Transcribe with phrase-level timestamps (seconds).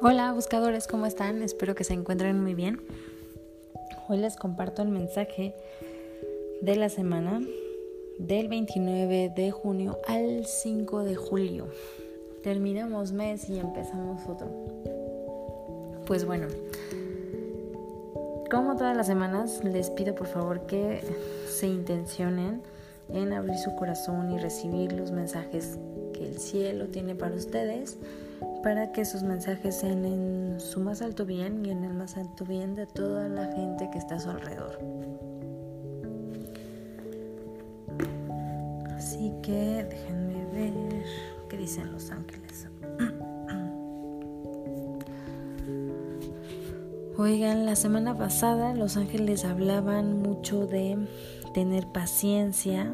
[0.00, 1.42] Hola buscadores, ¿cómo están?
[1.42, 2.80] Espero que se encuentren muy bien.
[4.08, 5.56] Hoy les comparto el mensaje
[6.62, 7.42] de la semana
[8.16, 11.66] del 29 de junio al 5 de julio.
[12.44, 14.46] Terminamos mes y empezamos otro.
[16.06, 16.46] Pues bueno,
[18.52, 21.00] como todas las semanas, les pido por favor que
[21.48, 22.62] se intencionen
[23.08, 25.76] en abrir su corazón y recibir los mensajes
[26.12, 27.98] que el cielo tiene para ustedes
[28.62, 32.44] para que sus mensajes sean en su más alto bien y en el más alto
[32.44, 34.80] bien de toda la gente que está a su alrededor.
[38.96, 41.04] Así que déjenme ver
[41.48, 42.66] qué dicen los ángeles.
[47.16, 50.98] Oigan, la semana pasada los ángeles hablaban mucho de
[51.54, 52.92] tener paciencia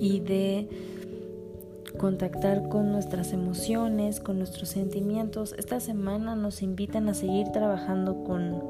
[0.00, 0.91] y de
[1.98, 5.54] contactar con nuestras emociones, con nuestros sentimientos.
[5.58, 8.62] Esta semana nos invitan a seguir trabajando con,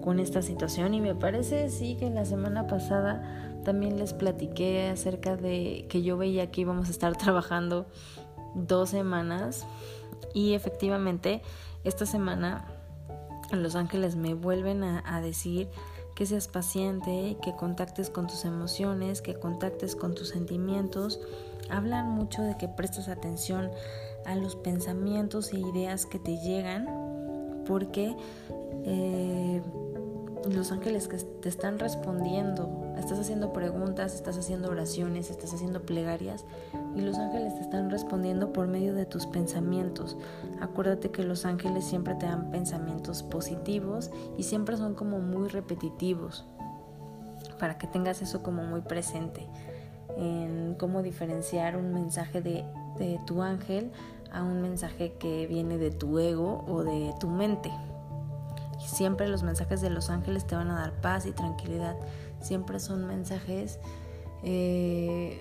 [0.00, 5.36] con esta situación y me parece sí que la semana pasada también les platiqué acerca
[5.36, 7.86] de que yo veía que íbamos a estar trabajando
[8.54, 9.66] dos semanas
[10.34, 11.42] y efectivamente
[11.84, 12.66] esta semana
[13.52, 15.68] los ángeles me vuelven a, a decir
[16.14, 21.20] que seas paciente, que contactes con tus emociones, que contactes con tus sentimientos.
[21.70, 23.70] Hablan mucho de que prestes atención
[24.24, 26.86] a los pensamientos e ideas que te llegan,
[27.66, 28.16] porque
[28.84, 29.62] eh,
[30.50, 36.44] los ángeles que te están respondiendo, estás haciendo preguntas, estás haciendo oraciones, estás haciendo plegarias
[36.94, 40.16] y los ángeles te están respondiendo por medio de tus pensamientos.
[40.60, 46.44] Acuérdate que los ángeles siempre te dan pensamientos positivos y siempre son como muy repetitivos
[47.58, 49.46] para que tengas eso como muy presente
[50.16, 52.64] en cómo diferenciar un mensaje de,
[52.98, 53.90] de tu ángel
[54.32, 57.70] a un mensaje que viene de tu ego o de tu mente.
[58.84, 61.96] Siempre los mensajes de los ángeles te van a dar paz y tranquilidad.
[62.40, 63.78] Siempre son mensajes
[64.42, 65.40] eh,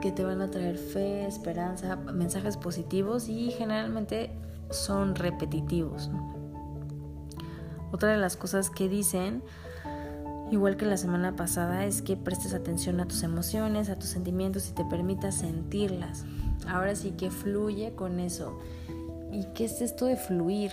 [0.00, 4.30] que te van a traer fe, esperanza, mensajes positivos y generalmente
[4.70, 6.10] son repetitivos.
[7.90, 9.42] Otra de las cosas que dicen,
[10.50, 14.68] igual que la semana pasada, es que prestes atención a tus emociones, a tus sentimientos
[14.68, 16.24] y te permitas sentirlas.
[16.68, 18.58] Ahora sí que fluye con eso.
[19.32, 20.72] ¿Y qué es esto de fluir?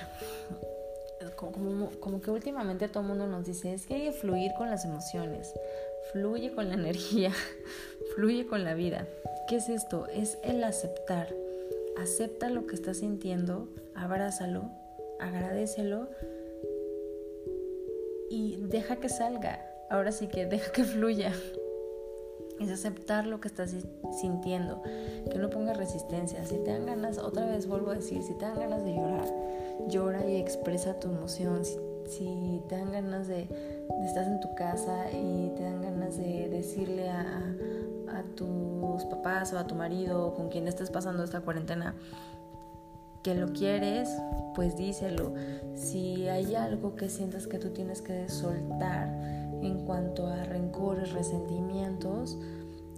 [1.36, 5.54] como, que últimamente todo mundo nos dice, es que hay que fluir con las emociones,
[6.12, 7.32] fluye con la energía,
[8.16, 9.08] fluye con la vida.
[9.48, 10.08] ¿Qué es esto?
[10.08, 11.28] Es el aceptar.
[11.98, 14.72] Acepta lo que estás sintiendo, abrázalo,
[15.20, 16.08] agradecelo
[18.30, 19.66] y deja que salga.
[19.90, 21.32] Ahora sí que deja que fluya.
[22.60, 23.76] Es aceptar lo que estás
[24.22, 24.82] sintiendo,
[25.30, 26.46] que no pongas resistencia.
[26.46, 29.28] Si te dan ganas, otra vez vuelvo a decir, si te dan ganas de llorar,
[29.90, 31.64] llora y expresa tu emoción.
[32.06, 37.10] Te dan ganas de, de, estás en tu casa y te dan ganas de decirle
[37.10, 37.56] a,
[38.10, 41.96] a tus papás o a tu marido o con quien estés pasando esta cuarentena
[43.24, 44.10] que lo quieres,
[44.54, 45.34] pues díselo.
[45.74, 49.10] Si hay algo que sientas que tú tienes que soltar
[49.64, 52.38] en cuanto a rencores, resentimientos,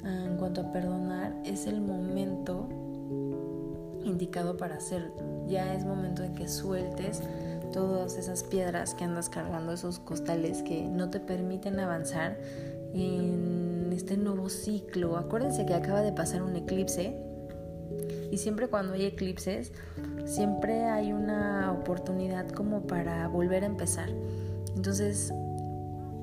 [0.03, 2.67] en cuanto a perdonar, es el momento
[4.03, 5.13] indicado para hacerlo.
[5.47, 7.21] Ya es momento de que sueltes
[7.77, 12.39] todas esas piedras que andas cargando, esos costales que no te permiten avanzar
[12.95, 15.15] en este nuevo ciclo.
[15.15, 17.15] Acuérdense que acaba de pasar un eclipse
[18.31, 19.73] y siempre cuando hay eclipses,
[20.25, 24.09] siempre hay una oportunidad como para volver a empezar.
[24.75, 25.31] Entonces,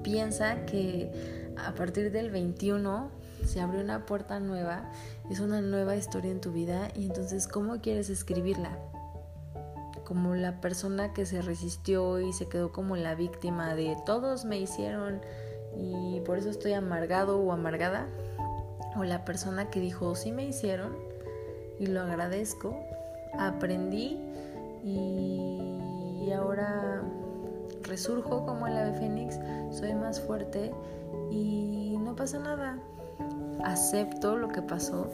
[0.02, 3.10] piensa que a partir del 21
[3.46, 4.90] se abre una puerta nueva,
[5.30, 8.76] es una nueva historia en tu vida y entonces ¿cómo quieres escribirla?
[10.04, 14.58] Como la persona que se resistió y se quedó como la víctima de todos me
[14.58, 15.20] hicieron
[15.76, 18.06] y por eso estoy amargado o amargada.
[18.96, 20.96] O la persona que dijo sí me hicieron
[21.80, 22.78] y lo agradezco,
[23.38, 24.20] aprendí
[24.84, 27.02] y ahora
[27.82, 29.38] resurjo como el ave fénix,
[29.70, 30.72] soy más fuerte
[31.30, 32.78] y no pasa nada
[33.64, 35.10] acepto lo que pasó,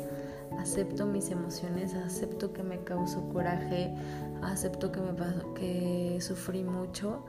[0.58, 3.94] acepto mis emociones, acepto que me causó coraje,
[4.42, 7.24] acepto que me pasó, que sufrí mucho,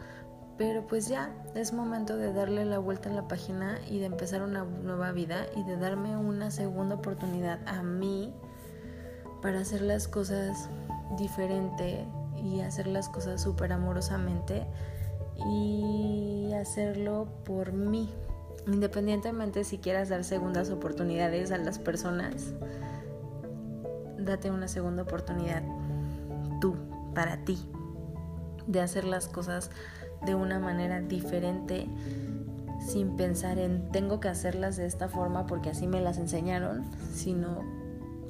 [0.58, 4.42] pero pues ya es momento de darle la vuelta a la página y de empezar
[4.42, 8.34] una nueva vida y de darme una segunda oportunidad a mí
[9.42, 10.70] para hacer las cosas
[11.18, 14.66] diferente y hacer las cosas súper amorosamente
[15.50, 18.10] y hacerlo por mí,
[18.68, 22.54] Independientemente si quieras dar segundas oportunidades a las personas,
[24.26, 25.64] date una segunda oportunidad.
[27.14, 27.58] para ti,
[28.68, 29.70] de hacer las cosas
[30.26, 31.88] de una manera diferente
[32.88, 36.84] sin pensar en tengo que hacerlas de esta forma porque así me las enseñaron,
[37.14, 37.64] sino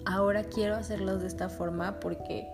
[0.05, 2.47] ahora quiero hacerlas de esta forma porque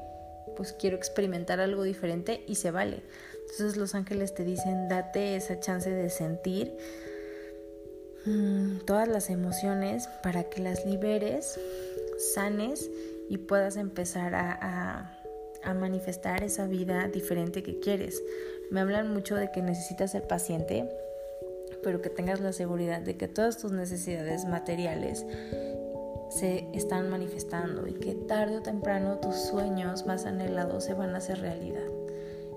[0.55, 3.03] pues quiero experimentar algo diferente y se vale.
[3.41, 6.75] Entonces los ángeles te dicen, date esa chance de sentir
[8.25, 11.59] mm, todas las emociones para que las liberes,
[12.33, 12.89] sanes
[13.29, 15.13] y puedas empezar a,
[15.75, 18.23] manifestar esa vida diferente que quieres.
[18.71, 20.89] Me hablan mucho de que necesitas ser paciente,
[21.83, 25.25] pero que tengas la seguridad de que todas tus necesidades materiales
[26.29, 31.17] se están manifestando y que tarde o temprano tus sueños más anhelados se van a
[31.17, 31.87] hacer realidad.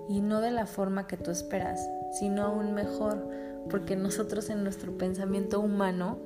[0.07, 1.85] Y no de la forma que tú esperas,
[2.17, 3.27] sino aún mejor,
[3.69, 6.17] porque nosotros en nuestro pensamiento humano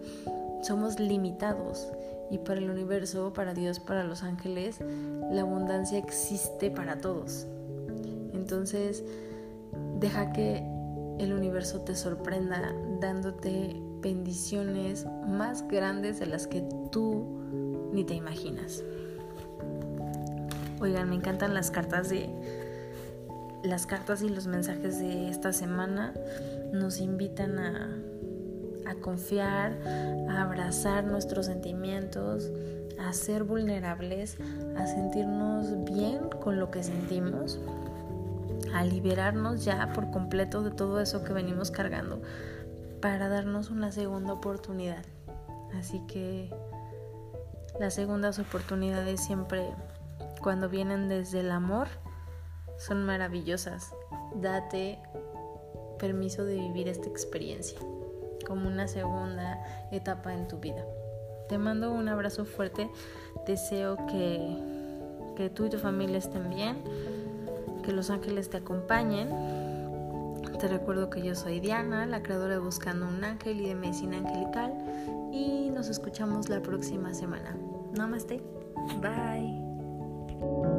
[0.61, 1.91] somos limitados
[2.31, 4.79] y para el universo, para Dios, para los ángeles,
[5.31, 7.47] la abundancia existe para todos.
[8.33, 9.03] Entonces,
[9.99, 10.63] deja que
[11.19, 17.25] el universo te sorprenda dándote bendiciones más grandes de las que tú
[17.91, 18.83] ni te imaginas.
[20.81, 22.29] Oigan, me encantan las cartas de
[23.63, 26.13] las cartas y los mensajes de esta semana
[26.71, 27.97] nos invitan a,
[28.87, 29.77] a confiar,
[30.29, 32.51] a abrazar nuestros sentimientos,
[32.99, 34.37] a ser vulnerables,
[34.77, 37.59] a sentirnos bien con lo que sentimos,
[38.73, 42.21] a liberarnos ya por completo de todo eso que venimos cargando
[43.01, 45.05] para darnos una segunda oportunidad.
[45.77, 46.49] Así que
[47.79, 49.69] las segundas oportunidades siempre
[50.41, 51.87] cuando vienen desde el amor
[52.77, 53.91] son maravillosas.
[54.35, 54.99] Date
[55.99, 57.79] permiso de vivir esta experiencia
[58.45, 60.83] como una segunda etapa en tu vida.
[61.49, 62.89] Te mando un abrazo fuerte,
[63.45, 64.57] deseo que,
[65.35, 66.77] que tú y tu familia estén bien,
[67.83, 69.29] que los ángeles te acompañen.
[70.59, 74.17] Te recuerdo que yo soy Diana, la creadora de Buscando un Ángel y de Medicina
[74.17, 74.73] Angelical,
[75.31, 77.55] y nos escuchamos la próxima semana.
[77.93, 78.41] Namaste.
[79.01, 80.74] Bye.